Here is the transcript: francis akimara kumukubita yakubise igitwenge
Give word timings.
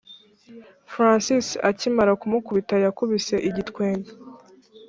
francis 0.91 1.47
akimara 1.69 2.11
kumukubita 2.21 2.75
yakubise 2.85 3.35
igitwenge 3.49 4.11